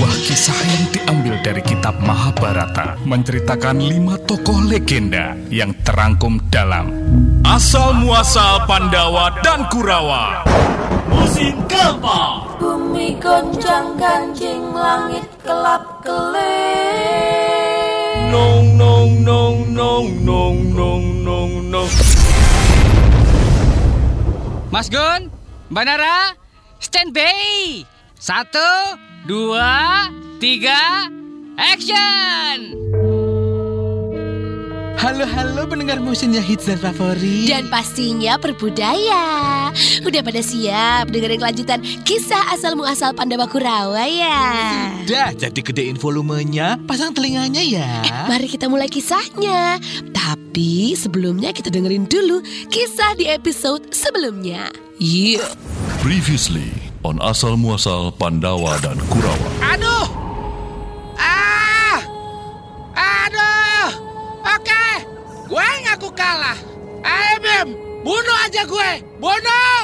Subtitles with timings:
[0.00, 6.88] Sebuah kisah yang diambil dari kitab Mahabharata menceritakan lima tokoh legenda yang terangkum dalam
[7.44, 10.48] Asal Muasal Pandawa dan Kurawa.
[11.04, 12.56] Musim keempat.
[12.56, 16.40] Bumi goncang ganjing langit kelap kelip
[18.32, 21.90] Nong nong nong nong nong nong nong nong.
[24.72, 25.28] Mas Gun,
[25.68, 26.32] Mbak Nara,
[26.80, 27.99] stand by.
[28.20, 30.04] Satu, dua,
[30.36, 31.08] tiga,
[31.56, 32.76] action!
[35.00, 37.48] Halo halo pendengar musimnya hits dan favorit.
[37.48, 39.72] Dan pastinya berbudaya
[40.04, 44.44] Udah pada siap dengerin kelanjutan kisah asal muasal Pandawa Kurawa ya?
[45.08, 48.04] Dah jadi gedein volumenya Pasang telinganya ya.
[48.28, 49.80] Mari kita mulai kisahnya.
[50.12, 54.68] Tapi sebelumnya kita dengerin dulu kisah di episode sebelumnya.
[55.00, 55.40] Yuk
[56.04, 59.50] Previously on Asal Muasal Pandawa dan Kurawa.
[59.76, 60.06] Aduh!
[61.16, 61.98] Ah!
[62.96, 63.88] Aduh!
[64.56, 64.84] Oke,
[65.48, 66.58] gue ngaku kalah.
[67.00, 67.68] Ayo Bim,
[68.04, 69.80] bunuh aja gue, bunuh!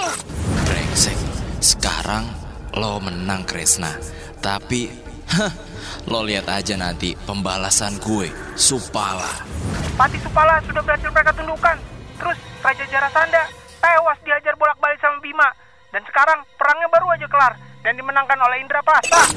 [0.69, 1.17] Brengsek.
[1.61, 2.29] Sekarang
[2.77, 3.97] lo menang Kresna.
[4.45, 4.93] Tapi
[5.33, 5.53] hah,
[6.13, 9.45] lo lihat aja nanti pembalasan gue, Supala.
[9.97, 11.77] Pati Supala sudah berhasil mereka tundukkan.
[12.21, 13.43] Terus Raja Jarasanda
[13.81, 15.49] tewas dihajar bolak-balik sama Bima.
[15.97, 19.33] Dan sekarang perangnya baru aja kelar dan dimenangkan oleh Indra Prasta.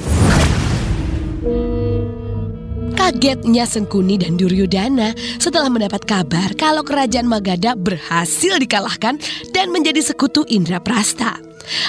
[3.00, 9.24] Kagetnya Sengkuni dan Duryodhana setelah mendapat kabar kalau kerajaan Magadha berhasil dikalahkan
[9.56, 11.40] dan menjadi sekutu Indraprasta.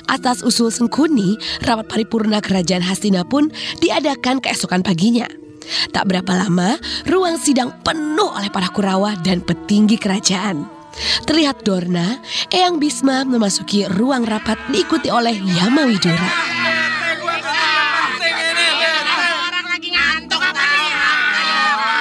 [0.07, 1.35] Atas usul Sengkuni,
[1.67, 3.51] rapat paripurna kerajaan Hastina pun
[3.83, 5.27] diadakan keesokan paginya.
[5.91, 6.79] Tak berapa lama,
[7.11, 10.80] ruang sidang penuh oleh para Kurawa dan petinggi kerajaan.
[11.25, 12.21] Terlihat Dorna,
[12.53, 16.31] Eyang Bisma memasuki ruang rapat diikuti oleh Yamawidura.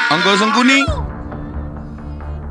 [0.10, 0.80] Anggo Sengkuni,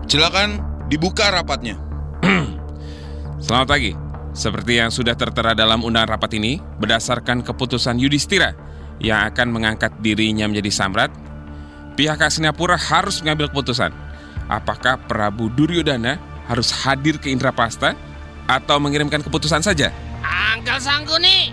[0.06, 1.74] silakan dibuka rapatnya.
[3.44, 3.92] Selamat pagi.
[4.30, 8.54] Seperti yang sudah tertera dalam undangan rapat ini, berdasarkan keputusan Yudhistira
[9.02, 11.10] yang akan mengangkat dirinya menjadi samrat,
[11.98, 13.90] pihak Hastinapura harus mengambil keputusan.
[14.46, 17.92] Apakah Prabu Duryodhana harus hadir ke Indrapasta
[18.48, 19.92] atau mengirimkan keputusan saja?
[20.24, 21.52] Angkel Sangkuni,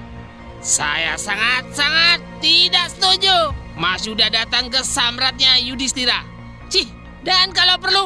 [0.63, 3.51] saya sangat-sangat tidak setuju.
[3.75, 6.23] Mas sudah datang ke samratnya Yudhistira.
[6.72, 6.88] Cih,
[7.28, 8.05] dan kalau perlu,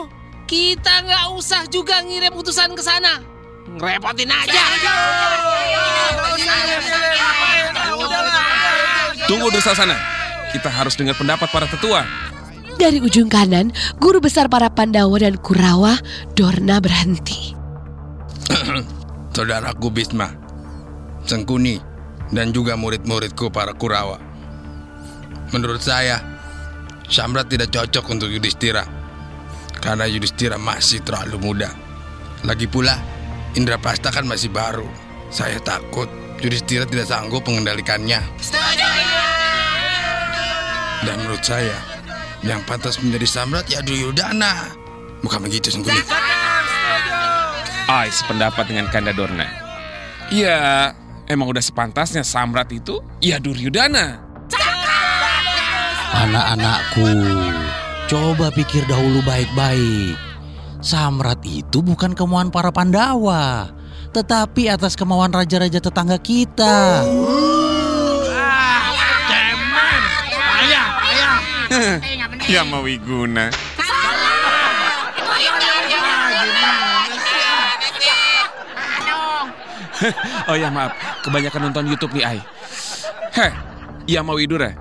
[0.49, 3.21] kita nggak usah juga ngirim utusan ke sana.
[3.69, 4.63] Ngerepotin aja.
[9.29, 9.93] Tunggu desa sana.
[10.49, 12.01] Kita harus dengar pendapat para tetua.
[12.79, 15.99] Dari ujung kanan, guru besar para Pandawa dan Kurawa,
[16.31, 17.51] Dorna berhenti.
[19.35, 20.31] Saudaraku Bisma,
[21.27, 21.75] Sengkuni,
[22.31, 24.15] dan juga murid-muridku para Kurawa.
[25.51, 26.23] Menurut saya,
[27.11, 28.87] Samrat tidak cocok untuk Yudhistira.
[29.83, 31.75] Karena Yudhistira masih terlalu muda.
[32.47, 32.95] Lagi pula,
[33.59, 34.87] Indrapasta kan masih baru.
[35.27, 36.07] Saya takut
[36.39, 38.23] Yudhistira tidak sanggup mengendalikannya.
[41.03, 41.88] Dan menurut saya,
[42.43, 44.71] yang pantas menjadi Samrat ya Duryodhana.
[45.19, 45.99] Bukan begitu, Sengkuni.
[47.89, 49.49] Ai sependapat dengan Kanda Dorna.
[50.29, 50.93] Ya,
[51.25, 54.21] emang udah sepantasnya samrat itu ya Duryodhana.
[56.09, 57.09] Anak-anakku,
[58.05, 60.13] coba pikir dahulu baik-baik.
[60.85, 63.73] Samrat itu bukan kemauan para Pandawa,
[64.13, 67.03] tetapi atas kemauan raja-raja tetangga kita.
[72.49, 73.53] ya mau Wiguna.
[80.49, 82.39] oh ya maaf, kebanyakan nonton YouTube nih Ai.
[83.35, 83.51] Heh,
[84.09, 84.73] ya mau Widura.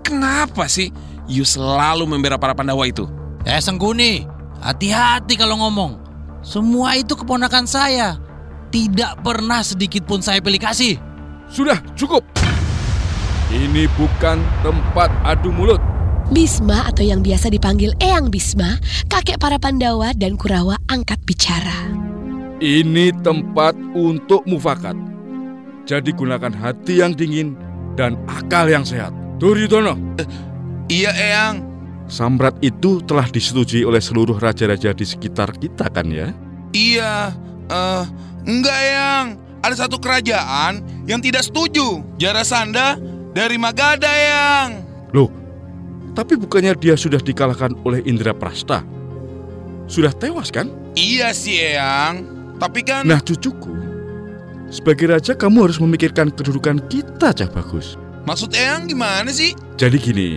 [0.00, 0.88] Kenapa sih
[1.28, 3.04] you selalu membela para Pandawa itu?
[3.44, 4.24] Eh Sengkuni,
[4.64, 6.00] hati-hati kalau ngomong.
[6.40, 8.16] Semua itu keponakan saya.
[8.72, 10.96] Tidak pernah sedikit pun saya pilih kasih.
[11.52, 12.24] Sudah cukup.
[13.52, 15.91] Ini bukan tempat adu mulut.
[16.32, 18.80] Bisma atau yang biasa dipanggil Eyang Bisma,
[19.12, 21.92] kakek para Pandawa dan Kurawa angkat bicara.
[22.56, 24.96] Ini tempat untuk mufakat.
[25.84, 27.52] Jadi gunakan hati yang dingin
[28.00, 29.12] dan akal yang sehat.
[29.36, 29.92] Duryudono,
[30.88, 31.56] Iya, Eyang.
[32.08, 36.32] Samrat itu telah disetujui oleh seluruh raja-raja di sekitar kita kan ya?
[36.72, 37.36] Iya,
[37.68, 38.04] eh,
[38.48, 39.26] enggak yang.
[39.60, 42.00] Ada satu kerajaan yang tidak setuju.
[42.16, 42.96] Jarasanda
[43.36, 44.80] dari Magadha yang.
[45.12, 45.41] Loh,
[46.12, 48.84] tapi bukannya dia sudah dikalahkan oleh Indra Prasta?
[49.88, 50.68] Sudah tewas kan?
[50.96, 52.28] Iya sih Eyang.
[52.60, 53.74] Tapi kan Nah cucuku,
[54.70, 57.98] sebagai raja kamu harus memikirkan kedudukan kita, Cah Bagus.
[58.22, 59.52] Maksud Eyang gimana sih?
[59.74, 60.30] Jadi gini,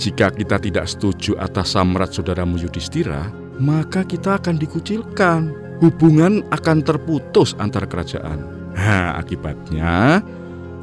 [0.00, 3.28] jika kita tidak setuju atas samrat saudaramu Yudhistira,
[3.60, 5.52] maka kita akan dikucilkan.
[5.78, 8.42] Hubungan akan terputus antar kerajaan.
[8.74, 10.22] Nah, akibatnya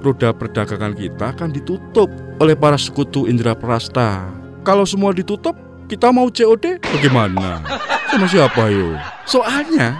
[0.06, 4.30] roda perdagangan kita akan ditutup oleh para sekutu Indra Prasta.
[4.62, 5.58] Kalau semua ditutup,
[5.90, 7.66] kita mau COD bagaimana?
[8.14, 8.94] Sama siapa yo?
[9.26, 9.98] Soalnya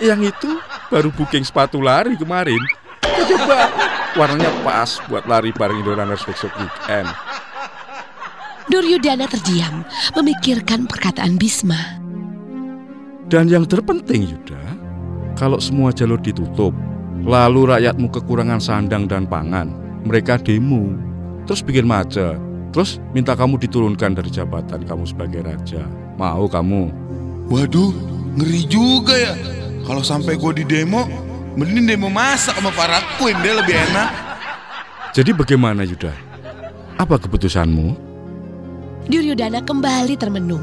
[0.00, 0.60] yang itu
[0.92, 2.60] baru booking sepatu lari kemarin.
[3.04, 3.72] Coba
[4.16, 7.08] warnanya pas buat lari bareng Indorunners besok weekend.
[8.70, 9.82] Duryudana terdiam,
[10.14, 11.98] memikirkan perkataan Bisma.
[13.26, 14.62] Dan yang terpenting Yuda,
[15.34, 16.70] kalau semua jalur ditutup,
[17.30, 19.70] lalu rakyatmu kekurangan sandang dan pangan,
[20.02, 20.98] mereka demo,
[21.46, 22.34] terus bikin macet,
[22.74, 25.86] terus minta kamu diturunkan dari jabatan kamu sebagai raja.
[26.18, 26.90] Mau kamu?
[27.46, 27.94] Waduh,
[28.34, 29.34] ngeri juga ya.
[29.86, 31.06] Kalau sampai gue di demo,
[31.54, 34.10] mending demo masak sama para queen deh lebih enak.
[35.14, 36.10] Jadi bagaimana Yuda?
[36.98, 38.10] Apa keputusanmu?
[39.10, 40.62] Duryudana kembali termenung.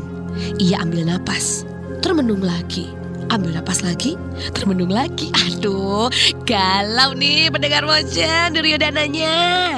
[0.62, 1.68] Ia ambil napas,
[2.00, 2.97] termenung lagi.
[3.28, 4.16] Ambil napas lagi,
[4.56, 5.28] termenung lagi.
[5.36, 6.08] Aduh,
[6.48, 9.76] galau nih pendengar motion Duryodananya.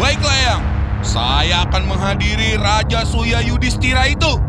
[0.00, 0.62] Baiklah yang,
[1.06, 4.40] saya akan menghadiri Raja Suya Yudhistira itu.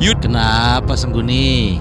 [0.00, 0.24] Yud.
[0.24, 1.76] Kenapa Sengguni?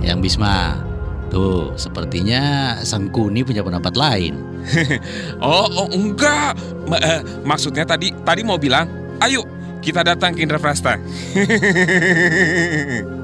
[0.00, 0.80] Yang Bisma.
[1.28, 4.40] Tuh, sepertinya Sengkuni punya pendapat lain.
[5.44, 6.56] oh, oh enggak.
[6.88, 8.88] Ma- eh, maksudnya tadi tadi mau bilang,
[9.20, 9.44] ayo
[9.84, 10.96] kita datang ke Indraprasta.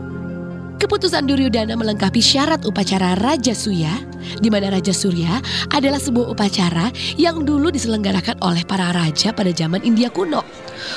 [0.78, 3.90] Keputusan Duryudana melengkapi syarat upacara Raja Suya,
[4.38, 5.42] di mana Raja Surya
[5.75, 10.46] adalah sebuah upacara yang dulu diselenggarakan oleh para raja pada zaman India kuno.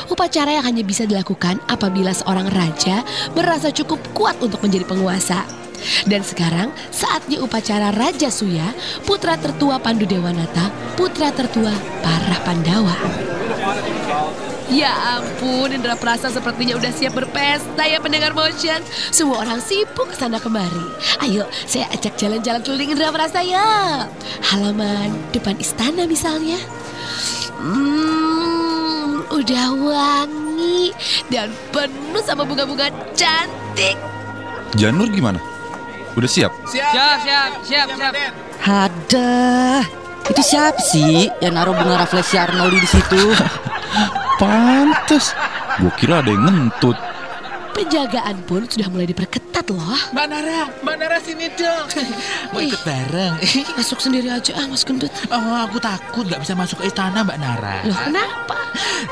[0.06, 3.02] Upacara yang hanya bisa dilakukan apabila seorang raja
[3.34, 5.42] merasa cukup kuat untuk menjadi penguasa.
[6.06, 8.70] Dan sekarang saatnya upacara Raja Suya,
[9.02, 11.74] putra tertua Pandu Dewanata, putra tertua
[12.06, 12.94] para Pandawa.
[14.72, 18.80] Ya ampun, Indra Prasa sepertinya udah siap berpesta ya pendengar motion.
[19.12, 20.88] Semua orang sibuk ke sana kemari.
[21.20, 24.08] Ayo, saya ajak jalan-jalan keliling Indra Prasa ya.
[24.48, 26.56] Halaman depan istana misalnya.
[27.60, 30.96] Hmm, udah wangi
[31.28, 34.00] dan penuh sama bunga-bunga cantik.
[34.80, 35.44] Janur gimana?
[36.16, 36.56] Udah siap?
[36.72, 38.14] Siap, siap, siap, siap.
[38.64, 39.84] Ada.
[40.32, 43.20] Itu siapa sih yang naruh bunga refleksi Arnoldi di situ?
[44.42, 45.38] Pantes.
[45.78, 46.98] Gue kira ada yang ngentut.
[47.82, 49.98] Penjagaan pun sudah mulai diperketat loh.
[50.14, 51.90] Mbak Nara, Mbak Nara sini dong.
[52.54, 53.42] Mau ikut bareng.
[53.74, 55.10] Masuk sendiri aja ah Mas Gendut.
[55.34, 57.82] Oh, aku takut gak bisa masuk ke istana Mbak Nara.
[57.82, 58.58] Loh kenapa?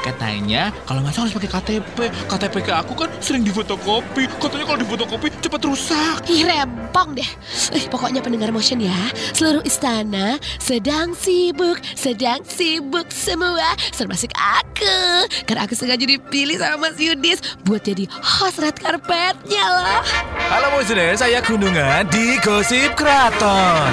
[0.06, 1.98] Katanya kalau masuk harus pakai KTP.
[2.30, 4.30] KTP ke aku kan sering difotokopi.
[4.38, 6.30] Katanya kalau difotokopi cepat rusak.
[6.30, 7.30] Ih rempong deh
[7.74, 8.95] eh, Pokoknya pendengar motion ya
[9.33, 17.01] Seluruh istana sedang sibuk Sedang sibuk semua Termasuk aku Karena aku sengaja dipilih sama Mas
[17.01, 20.04] Yudis Buat jadi host red carpetnya loh
[20.52, 23.92] Halo Muslim, saya Gunungan di Gosip Kraton.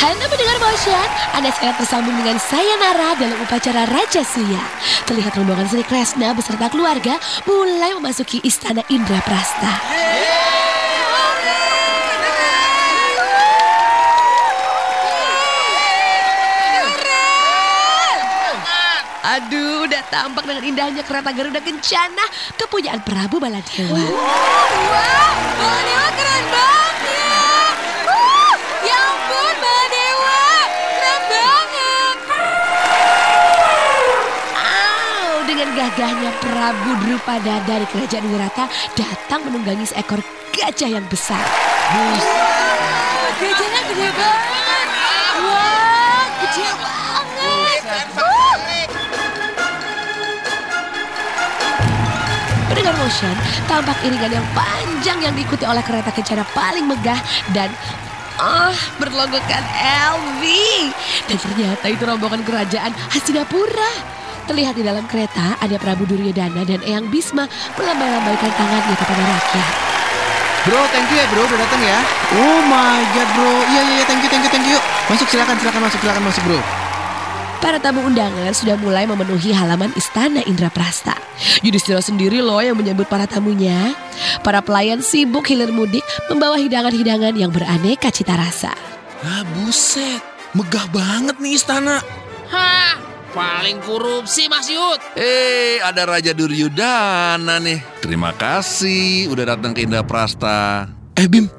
[0.00, 4.62] Halo pendengar motion Anda sekarang tersambung dengan saya Nara Dalam upacara Raja Suya.
[5.04, 9.72] Terlihat rombongan Sri Kresna beserta keluarga Mulai memasuki istana Indra Prasta.
[19.30, 19.69] Aduh,
[20.10, 22.26] tampak dengan indahnya kereta Garuda Kencana
[22.58, 23.94] kepunyaan Prabu Baladewa.
[23.94, 27.74] Wow, Baladewa keren banget.
[28.10, 30.42] Uh, ya ampun, Baladewa.
[30.98, 32.16] Keren banget.
[34.58, 38.66] Wow, dengan gagahnya Prabu Drupada dari Kerajaan Wirata
[38.98, 40.18] datang menunggangi seekor
[40.50, 41.46] gajah yang besar.
[41.94, 42.18] Wow,
[43.38, 44.86] gajahnya gede banget.
[45.38, 48.29] Wah, gede banget.
[52.80, 53.36] Pendengar motion,
[53.68, 57.20] tampak iringan yang panjang yang diikuti oleh kereta kencana paling megah
[57.52, 57.68] dan
[58.40, 59.60] ah berlogokan
[60.16, 60.42] LV.
[61.28, 63.92] Dan ternyata itu rombongan kerajaan Hastinapura.
[64.48, 67.44] Terlihat di dalam kereta ada Prabu Duryodhana dan Eyang Bisma
[67.76, 69.72] melambai-lambaikan tangannya kepada rakyat.
[70.64, 72.00] Bro, thank you ya bro, udah datang ya.
[72.32, 74.80] Oh my god bro, iya iya iya, thank you thank you thank you.
[75.12, 76.79] Masuk silakan silakan masuk silakan masuk bro.
[77.60, 81.12] Para tamu undangan sudah mulai memenuhi halaman istana Indraprasta.
[81.60, 83.92] Yudhistira sendiri loh yang menyambut para tamunya.
[84.40, 86.00] Para pelayan sibuk hilir mudik
[86.32, 88.72] membawa hidangan-hidangan yang beraneka cita rasa.
[89.20, 90.24] Ah buset,
[90.56, 92.00] megah banget nih istana.
[92.48, 92.96] Hah,
[93.36, 94.96] paling korupsi Mas Yud.
[95.12, 98.00] Eh, ada Raja Duryudana nih.
[98.00, 100.88] Terima kasih udah datang ke Indraprasta.
[101.12, 101.52] Eh Bim,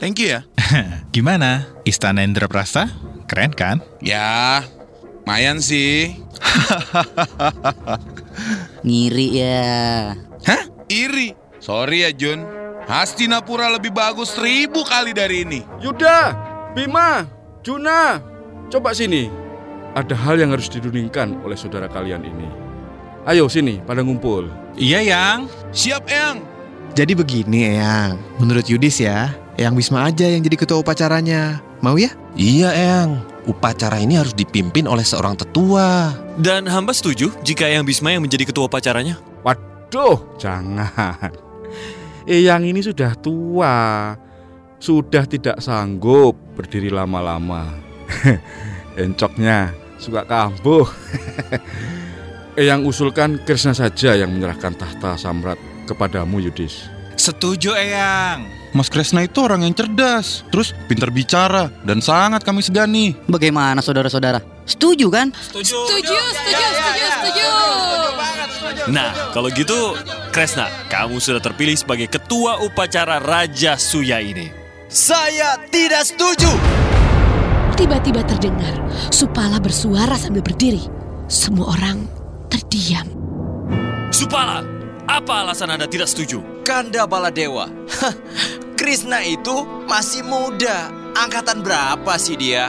[0.00, 0.48] thank you ya.
[1.14, 1.68] Gimana?
[1.84, 2.88] Istana Indraprasta?
[3.28, 3.84] Keren kan?
[4.00, 4.64] Ya,
[5.22, 6.18] Mayan sih.
[8.86, 9.70] Ngiri ya.
[10.42, 10.62] Hah?
[10.90, 11.38] Iri?
[11.62, 12.42] Sorry ya Jun.
[12.90, 15.62] Hastinapura lebih bagus seribu kali dari ini.
[15.78, 16.34] Yuda,
[16.74, 17.22] Bima,
[17.62, 18.18] Juna,
[18.66, 19.30] coba sini.
[19.94, 22.50] Ada hal yang harus diduningkan oleh saudara kalian ini.
[23.22, 24.50] Ayo sini, pada ngumpul.
[24.74, 25.46] Iya, Yang.
[25.70, 26.42] Siap, Eyang.
[26.98, 28.18] Jadi begini, Eyang.
[28.42, 31.62] Menurut Yudis ya, Eyang Bisma aja yang jadi ketua upacaranya.
[31.78, 32.10] Mau ya?
[32.34, 33.31] Iya, Eyang.
[33.42, 36.14] Upacara ini harus dipimpin oleh seorang tetua.
[36.38, 39.18] Dan hamba setuju jika Eyang Bisma yang menjadi ketua upacaranya.
[39.42, 41.34] Waduh, jangan.
[42.22, 44.14] Eyang ini sudah tua.
[44.78, 47.66] Sudah tidak sanggup berdiri lama-lama.
[49.02, 50.86] Encoknya suka kambuh.
[52.60, 55.58] Eyang usulkan Krishna saja yang menyerahkan tahta Samrat
[55.90, 56.86] kepadamu Yudis.
[57.18, 58.61] Setuju, Eyang.
[58.72, 63.12] Mas Kresna itu orang yang cerdas, terus pintar bicara, dan sangat kami segani.
[63.28, 64.40] Bagaimana saudara-saudara?
[64.64, 65.28] Setuju kan?
[65.36, 67.48] Setuju, setuju, setuju, setuju.
[68.88, 69.92] Nah, kalau gitu,
[70.32, 74.48] Kresna, kamu sudah terpilih sebagai ketua upacara Raja Suya ini.
[74.88, 76.48] Saya tidak setuju.
[77.72, 78.76] Tiba-tiba terdengar
[79.08, 80.84] Supala bersuara sambil berdiri.
[81.28, 82.04] Semua orang
[82.52, 83.08] terdiam.
[84.12, 84.60] Supala,
[85.08, 86.44] apa alasan Anda tidak setuju?
[86.62, 87.66] Kanda Baladewa.
[88.82, 90.90] Krishna itu masih muda.
[91.14, 92.66] Angkatan berapa sih dia?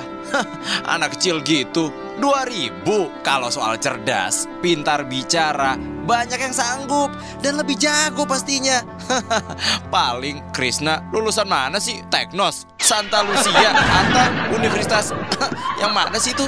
[0.86, 1.90] Anak kecil gitu.
[2.22, 2.86] 2000
[3.26, 5.74] kalau soal cerdas, pintar bicara,
[6.06, 7.10] banyak yang sanggup
[7.42, 8.86] dan lebih jago pastinya.
[9.90, 12.06] Paling Krishna lulusan mana sih?
[12.14, 15.18] Teknos, Santa Lucia, atau Universitas
[15.82, 16.46] yang mana sih itu?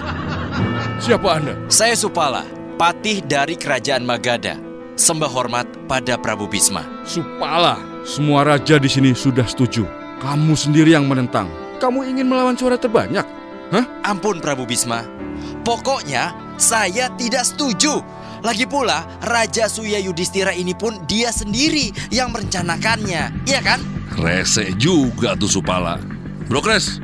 [1.01, 1.57] Siapa Anda?
[1.73, 2.45] Saya Supala,
[2.77, 4.61] patih dari Kerajaan Magadha.
[4.93, 6.85] Sembah hormat pada Prabu Bisma.
[7.01, 9.83] Supala, semua raja di sini sudah setuju.
[10.21, 11.49] Kamu sendiri yang menentang.
[11.81, 13.25] Kamu ingin melawan suara terbanyak?
[13.73, 13.85] Hah?
[14.05, 15.01] Ampun Prabu Bisma.
[15.65, 17.99] Pokoknya saya tidak setuju.
[18.45, 23.81] Lagi pula Raja Suya Yudhistira ini pun dia sendiri yang merencanakannya, iya kan?
[24.21, 25.97] Rese juga tuh Supala.
[26.45, 27.01] Bro Kres,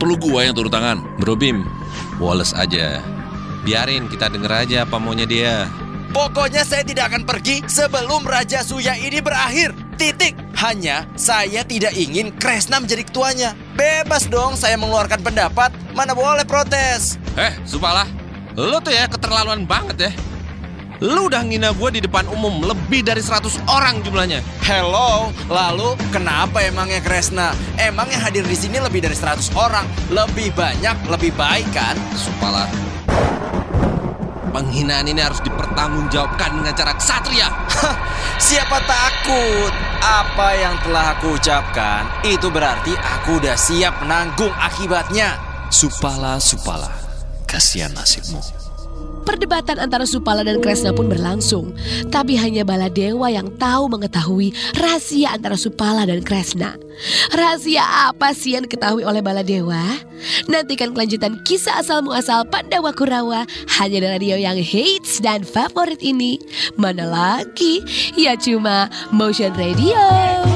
[0.00, 1.04] perlu gua yang turun tangan.
[1.20, 1.68] Bro Bim,
[2.16, 3.04] Wallace aja.
[3.68, 5.68] Biarin kita denger aja apa maunya dia.
[6.16, 9.83] Pokoknya saya tidak akan pergi sebelum Raja Suya ini berakhir.
[9.94, 10.34] Titik.
[10.58, 13.50] Hanya saya tidak ingin Kresna menjadi ketuanya.
[13.78, 17.18] Bebas dong saya mengeluarkan pendapat, mana boleh protes.
[17.34, 18.06] Eh, Supala,
[18.54, 20.12] lo tuh ya keterlaluan banget ya.
[21.02, 24.40] Lu udah ngina gue di depan umum lebih dari 100 orang jumlahnya.
[24.62, 27.50] Hello, lalu kenapa emangnya Kresna?
[27.76, 31.98] Emang yang hadir di sini lebih dari 100 orang, lebih banyak, lebih baik kan?
[32.14, 32.70] Supala,
[34.54, 37.50] penghinaan ini harus dipertanggungjawabkan dengan cara ksatria.
[38.46, 39.74] Siapa takut?
[39.98, 45.34] Apa yang telah aku ucapkan itu berarti aku udah siap menanggung akibatnya.
[45.74, 46.86] Supala, Supala,
[47.50, 48.63] kasihan nasibmu.
[49.24, 51.72] Perdebatan antara Supala dan Kresna pun berlangsung.
[52.12, 56.76] Tapi hanya Baladewa yang tahu mengetahui rahasia antara Supala dan Kresna.
[57.34, 59.80] Rahasia apa sih yang diketahui oleh Baladewa?
[60.46, 63.48] Nantikan kelanjutan kisah asal muasal Pandawa Kurawa
[63.80, 66.38] hanya di radio yang hits dan favorit ini.
[66.78, 67.82] Mana lagi?
[68.14, 70.53] Ya cuma Motion Radio.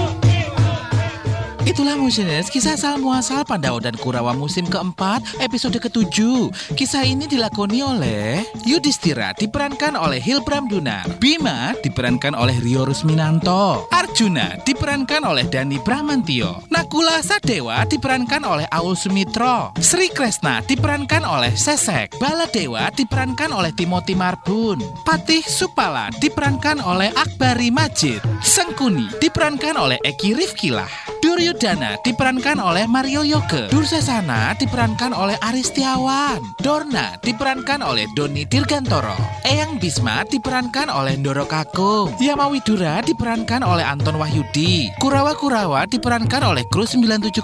[1.68, 6.48] Itulah Musiners, kisah asal muasal Pandawa dan Kurawa musim keempat, episode ketujuh.
[6.72, 14.56] Kisah ini dilakoni oleh Yudhistira diperankan oleh Hilbram Dunar, Bima diperankan oleh Rio Rusminanto, Arjuna
[14.64, 22.16] diperankan oleh Dani Bramantio, Nakula Sadewa diperankan oleh Aul Sumitro, Sri Kresna diperankan oleh Sesek,
[22.16, 30.32] Baladewa diperankan oleh Timothy Marbun, Patih Supala diperankan oleh Akbari Majid, Sengkuni diperankan oleh Eki
[30.32, 33.71] Rifkilah, Duryodhana diperankan oleh Mario Yoke.
[33.71, 36.42] Dursasana diperankan oleh Aristiawan.
[36.59, 39.14] Dorna diperankan oleh Doni Dirgantoro.
[39.47, 42.11] Eyang Bisma diperankan oleh Ndoro Kakung.
[42.18, 44.90] Yamawidura diperankan oleh Anton Wahyudi.
[44.99, 47.38] Kurawa-Kurawa diperankan oleh kru 97,5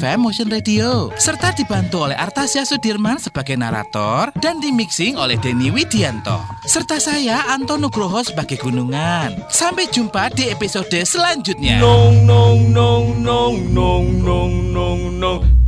[0.00, 1.12] FM Motion Radio.
[1.20, 6.40] Serta dibantu oleh Artasya Sudirman sebagai narator dan dimixing oleh Denny Widianto.
[6.64, 9.44] Serta saya Anton Nugroho sebagai gunungan.
[9.52, 11.84] Sampai jumpa di episode selanjutnya.
[11.84, 15.65] Nong nong nong nong nong nong nong nong